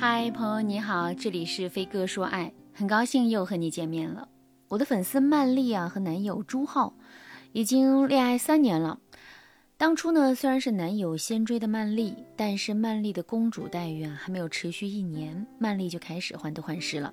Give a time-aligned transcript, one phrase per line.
[0.00, 4.26] 嗨，朋友你好，这里是飞哥说爱，很高兴又和你见面了。
[4.68, 6.94] 我的粉丝曼丽啊和男友朱浩
[7.52, 8.98] 已经恋爱三年了。
[9.76, 17.12] 当初呢，虽然是男友先追的曼丽，但是曼丽的公主待遇啊还没有持续一年，曼丽就开始患得患失了。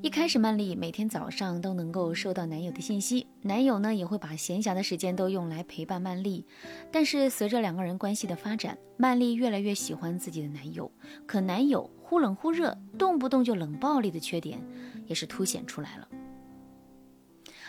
[0.00, 6.46] 一开始，曼丽每天早上都能够收到男友的信息，男友呢也会把闲暇的时间都用来陪伴曼丽。
[6.90, 10.90] 但是随着两个人关系的发展，曼丽越来越喜欢自己的男友，
[11.26, 14.58] 可男友忽冷忽热，动不动就冷暴力的缺点
[15.06, 16.08] 也是凸显出来了。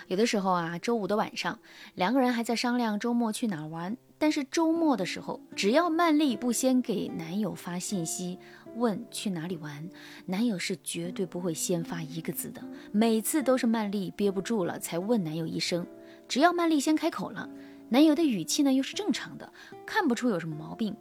[0.08, 1.60] 有的时候啊，周五的晚上，
[1.96, 8.40] 两个人还在商量周末去哪玩，但是周末的时候，只要曼丽不先给男友发信息。
[8.78, 9.90] 问去哪里玩，
[10.28, 12.64] 男友是绝对不会先发一个字的。
[12.94, 15.86] 每次都是曼丽憋不住了才问男友一声。
[16.26, 17.50] 只要曼丽先开口了，
[17.90, 19.52] 男友的语气呢又是正常的，
[19.86, 20.96] 看不出有什么毛病。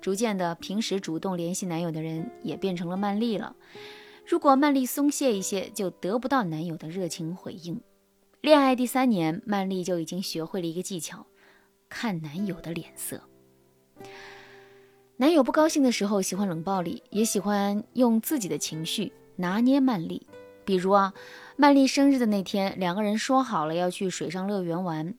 [0.00, 3.54] 逐渐的，平时主动联系男友的人也变成了曼丽了。
[4.26, 7.78] 如果曼丽松懈一些，就得不到男友的热情回应。
[8.40, 11.26] 恋爱第三年，曼丽就已经学会了一个技巧：
[11.92, 13.20] 看男友的脸色。
[15.18, 20.26] 男友不高兴的时候，喜欢冷暴力，也喜欢用自己的情绪拿捏曼丽。
[20.64, 21.12] 比如啊，
[21.56, 25.14] 曼丽生日的那天，两个人说好了要去水上乐园玩，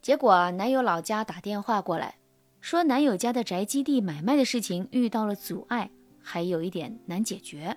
[0.00, 2.14] 结果，男友老家打电话过来，
[2.60, 5.90] 说男友家的宅基地买卖的事情遇到了阻碍，
[6.22, 7.76] 还有一点难解决。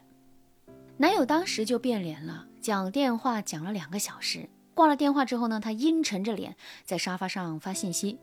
[0.97, 4.47] 男友当时就变脸了，讲电话讲了两个小时，
[4.79, 8.17] 挂了电话之后呢，他阴沉着脸在沙发上发信息，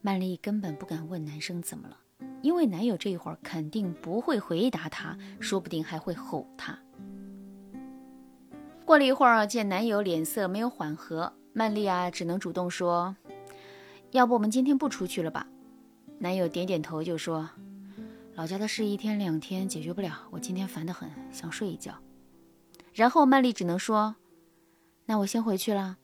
[0.00, 1.96] 曼丽根本不敢问男生怎么了。
[2.42, 6.76] 因为男友这一会儿肯定不会回答她，说不定还会吼她。
[8.84, 13.14] 过了一会儿，见男友脸色没有缓和，曼丽啊只能主动说
[14.10, 15.46] ：“要不我们今天不出去了吧？”
[16.18, 17.48] 男友点点头就说
[18.34, 21.94] ：“老家的事一天两天解决不了，我今天烦得很，想睡一觉。”
[22.92, 24.16] 然后曼丽只能说
[25.06, 25.98] ：“那我先回去了。”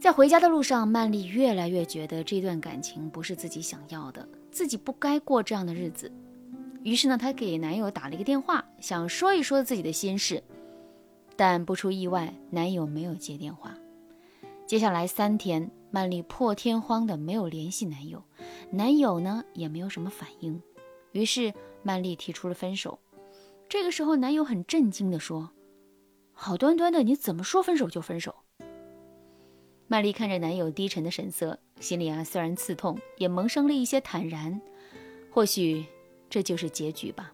[0.00, 6.10] 在回家的路上，曼丽越来越觉得这段感情不是自己想要的，自己不该过这样的日子。
[6.84, 10.40] 于是呢，她给男友打了一个电话，想说一说自己的心事。
[11.34, 13.76] 但不出意外，男友没有接电话。
[14.66, 18.22] 接下来三天，曼丽破天荒的没有联系男友，
[18.70, 20.62] 男友呢也没有什么反应。
[21.10, 23.00] 于是曼丽提出了分手。
[23.68, 25.50] 这个时候，男友很震惊的说
[26.32, 28.34] ：“好端端的，你怎么说分手就分手？”
[29.90, 34.60] 曼丽看着男友低沉的神色，心里啊虽然刺痛，也萌生了一些坦然。
[35.30, 35.86] 或许
[36.28, 37.32] 这就是结局吧。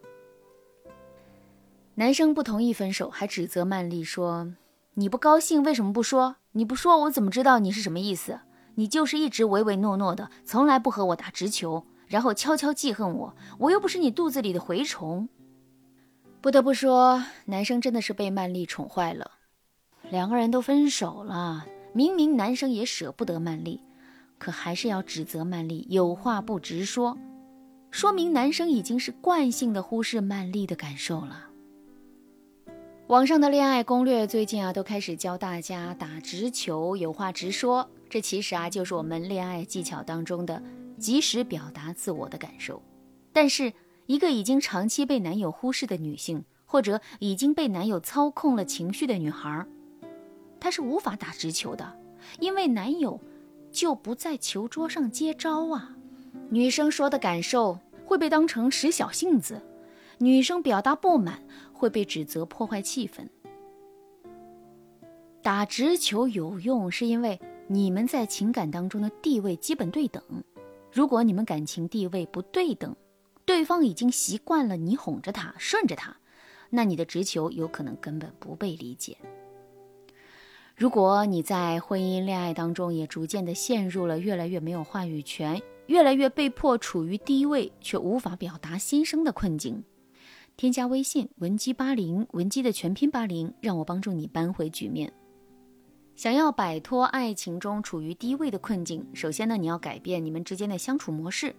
[1.97, 4.54] 男生不同意分手，还指责曼丽说
[4.94, 6.37] ：“你不高兴为什么不说？
[6.53, 8.41] 你不说我怎么知道你是什么意思？
[8.76, 13.37] 你就是一直唯唯诺诺的，从来不和我打直球，然后悄悄记恨我。
[13.59, 15.28] 我又不是你肚子里的蛔虫。”
[16.41, 19.32] 不得不说，男生真的是被曼丽宠坏了。
[20.10, 21.66] 两个人都分手了。
[21.97, 23.81] 明明男生也舍不得曼丽，
[24.37, 27.16] 可还是要指责曼丽有话不直说，
[27.93, 31.47] 说明男生已经是惯性的忽视曼丽的感受了。
[33.06, 40.61] 网上的恋爱攻略最近啊都开始教大家打直球，有话直说，这其实啊就是我们恋爱技巧当中的
[40.99, 42.82] 及时表达自我的感受。
[43.32, 43.72] 但是
[44.06, 49.65] 一个已经长期被男友忽视的女性，或者已经被男友操控了情绪的女孩。
[50.64, 51.94] 她是无法打直球的，
[52.41, 53.20] 因为男友
[53.70, 55.94] 就不在球桌上接招啊。
[56.48, 59.60] 女生说的感受会被当成使小性子，
[60.16, 61.44] 女生表达不满
[61.75, 63.28] 会被指责破坏气氛。
[65.42, 70.22] 打直球有用，是因为你们在情感当中的地位基本对等。
[70.91, 72.96] 如果你们感情地位不对等，
[73.44, 76.16] 对方已经习惯了你哄着他、顺着他，
[76.70, 79.19] 那你的直球有可能根本不被理解。
[80.76, 89.84] 如果你在婚姻恋爱当中也逐渐的陷入了越来越没有话语权，越来越被迫处于低位却无法表达心声的困境，
[90.56, 95.12] 添加微信文姬八零，文姬的全拼八零，让我帮助你扳回局面。
[96.16, 101.54] 想要摆脱爱情中处于低位的困境，首先呢，你要改变你们之间的相处模式，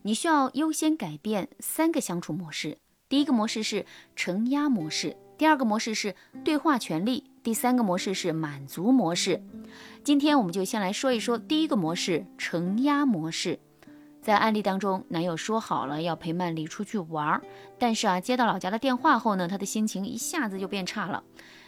[0.00, 2.78] 你需要优先改变三个相处模式。
[3.10, 3.84] 第一个模式是
[4.16, 6.14] 承压模式，第二个模式是
[6.44, 7.24] 对话权利。
[7.42, 9.42] 第三个模式是满足模式，
[10.02, 13.58] 今天我们就先来说一说第一个模式——承压模式。
[14.22, 17.38] 在案例当中，男友说好了要陪曼丽出去玩，
[17.78, 21.22] 但是啊，接到老家的电话后呢，他的心情一下子就变差了。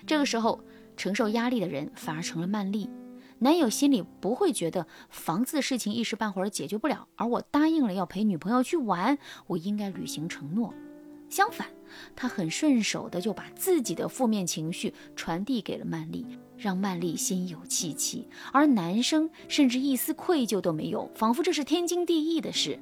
[0.07, 0.59] 这个时候，
[0.97, 2.89] 承受压力的人反而成了曼丽。
[3.41, 10.73] 男友心里不会觉得房子的事情一时半会儿解决不了，而我答应了要陪女朋友去玩，我应该履行承诺。
[11.29, 11.67] 相反，
[12.15, 22.79] 他很顺手的就把自己的负面情绪传递给了曼丽，让曼丽心有戚戚，而男生甚至一丝愧疚都没有，仿佛这是天经地义的事。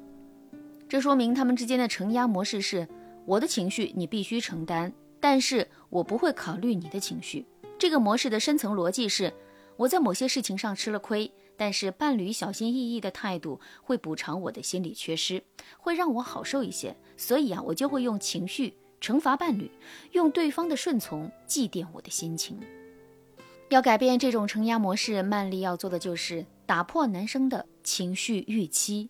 [0.87, 2.87] 这说明他们之间的承压模式是：
[3.25, 7.45] 我的情绪你必须承担，但是我不会考虑你的情绪。
[7.77, 9.33] 这个模式的深层逻辑是：
[9.77, 15.43] 我在某些事情上吃了亏，但是伴侣小心翼翼的态度会补偿我的心理缺失，
[15.77, 16.95] 会让我好受一些。
[17.17, 19.69] 所以啊，我就会用情绪惩罚伴侣，
[20.11, 22.59] 用对方的顺从祭奠我的心情。
[23.69, 29.09] 要改变这种承压模式，曼丽要做的就是打破男生的情绪预期。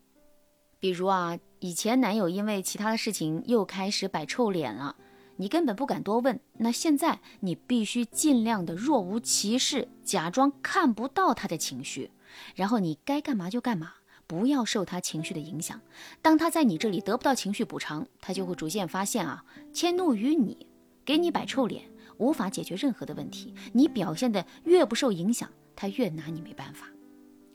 [0.78, 4.96] 比如啊，以前男友因为其他的事情又开始摆臭脸了，
[5.36, 6.40] 你根本不敢多问。
[6.54, 12.10] 那现在你必须尽量的若无其事，假装看不到他的情绪，
[12.54, 13.94] 然后你该干嘛就干嘛，
[14.26, 15.80] 不要受他情绪的影响。
[16.20, 20.66] 当他在你这里得不到情绪补偿，他就会逐渐发现啊，迁怒于你，
[21.04, 21.84] 给你摆臭脸，
[22.18, 23.54] 无法解决任何的问题。
[23.72, 26.88] 你表现的越不受影响，他越拿你没办法。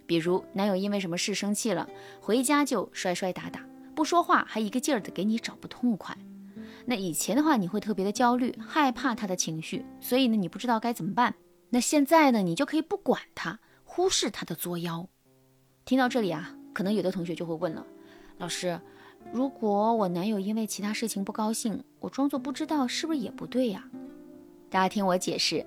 [0.06, 1.88] 比如，男友因为什么事生气了，
[2.20, 3.66] 回家就摔摔打打，
[3.96, 6.18] 不说话，还一个劲儿的给你找不痛快。
[6.86, 11.36] 那以前的话，你会特别的焦虑，害怕他的情绪，所以呢，你不知道该怎么办。
[11.70, 15.08] 那现在呢，你就可以不管他，忽视他的作妖。
[15.86, 17.86] 听到这里啊，可能有的同学就会问了，
[18.38, 18.80] 老师，
[19.32, 23.84] 如果我男友因为其他事情不高兴，我装作不知道，是不是也不对呀？
[24.70, 25.66] 大家听我解释，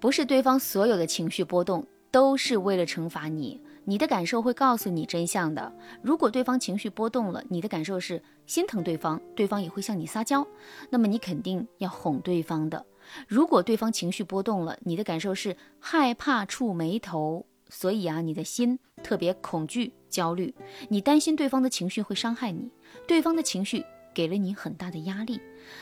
[0.00, 3.60] 不是对方所有的情绪波动都是为了惩罚你。
[3.84, 5.72] 你的感受会告诉你真相的。
[6.02, 10.46] 如果对方情绪波动了，你的感受是心疼对方，对方也会向你撒娇，
[10.90, 12.84] 那么你肯定要哄对方的。
[13.26, 20.54] 如果对方情绪波动了，你的感受是害怕触眉头，所以啊，你的心特别恐惧、焦虑，
[20.90, 22.70] 你担心对方的情绪会伤害你，
[23.06, 23.82] 对方的情绪
[24.12, 25.40] 给了你很大的压力，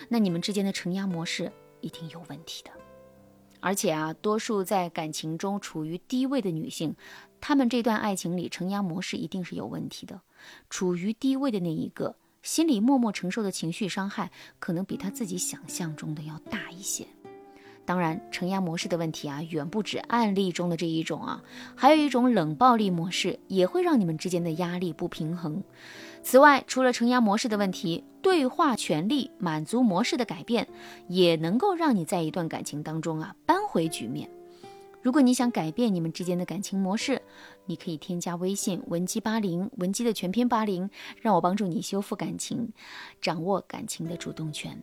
[0.09, 1.51] 那你们之间的承压模式
[1.81, 2.71] 一定有问题的。
[3.59, 6.95] 而且啊，多数在感情中处于低位的女性。
[7.41, 10.21] 她们这段爱情里承压模式一定是有问题的，
[10.71, 12.15] 处于低位的那一个，
[12.45, 14.31] 心里默默承受的情绪伤害，
[14.61, 17.09] 可能比他自己想象中的要大一些。
[17.87, 21.43] 当然，承压模式的问题啊，远不止案例中的这一种啊，
[21.77, 25.63] 还有一种冷暴力模式，也会让你们之间的压力不平衡。
[26.23, 30.67] 此外，除了承压模式的问题，对话权利满足模式的改变，
[31.07, 34.29] 也能够让你在一段感情当中啊，扳回局面。
[35.01, 37.23] 如果你想改变你们之间的感情模式，
[37.67, 40.91] 你可以添加微信文姬八零，文姬的全拼八零，
[41.21, 42.73] 让我帮助你修复感情，
[43.21, 44.83] 掌握感情的主动权。